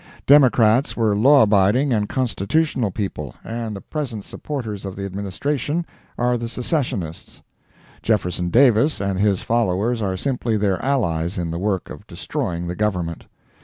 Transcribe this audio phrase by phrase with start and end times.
[0.25, 5.85] Democrats were law abiding and constitutional people, and the present supporters of the Administration
[6.17, 7.43] are the Secessionists.
[8.01, 8.25] Jeff.
[8.49, 13.27] Davis and his followers are simply their allies in the work of destroying the Government.